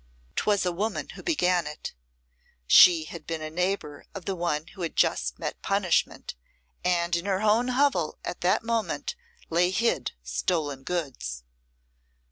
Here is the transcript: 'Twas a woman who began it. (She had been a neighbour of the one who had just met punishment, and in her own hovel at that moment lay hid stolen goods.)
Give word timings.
'Twas 0.35 0.65
a 0.65 0.71
woman 0.71 1.09
who 1.09 1.21
began 1.21 1.67
it. 1.67 1.93
(She 2.65 3.03
had 3.03 3.27
been 3.27 3.43
a 3.43 3.51
neighbour 3.51 4.07
of 4.15 4.25
the 4.25 4.33
one 4.35 4.65
who 4.69 4.81
had 4.81 4.95
just 4.95 5.37
met 5.37 5.61
punishment, 5.61 6.33
and 6.83 7.15
in 7.15 7.25
her 7.25 7.43
own 7.43 7.67
hovel 7.67 8.17
at 8.25 8.41
that 8.41 8.63
moment 8.63 9.13
lay 9.51 9.69
hid 9.69 10.13
stolen 10.23 10.81
goods.) 10.81 11.43